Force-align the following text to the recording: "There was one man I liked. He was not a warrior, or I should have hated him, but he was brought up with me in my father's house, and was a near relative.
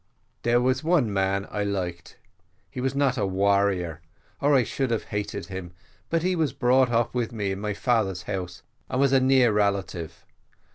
"There 0.41 0.59
was 0.59 0.83
one 0.83 1.13
man 1.13 1.45
I 1.51 1.63
liked. 1.63 2.17
He 2.71 2.81
was 2.81 2.95
not 2.95 3.19
a 3.19 3.25
warrior, 3.27 4.01
or 4.41 4.55
I 4.55 4.63
should 4.63 4.89
have 4.89 5.03
hated 5.03 5.45
him, 5.45 5.73
but 6.09 6.23
he 6.23 6.35
was 6.35 6.53
brought 6.53 6.89
up 6.89 7.13
with 7.13 7.31
me 7.31 7.51
in 7.51 7.59
my 7.59 7.75
father's 7.75 8.23
house, 8.23 8.63
and 8.89 8.99
was 8.99 9.13
a 9.13 9.19
near 9.19 9.51
relative. 9.53 10.25